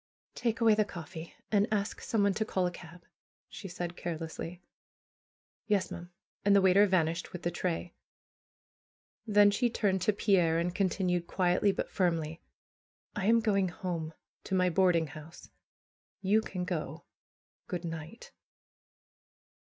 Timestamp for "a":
2.65-2.71